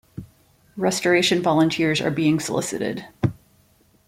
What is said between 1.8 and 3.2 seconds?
are being solicited.